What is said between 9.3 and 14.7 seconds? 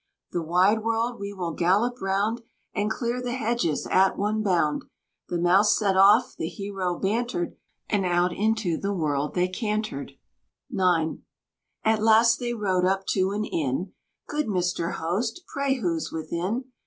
they cantered. IX. At last they rode up to an inn: "Good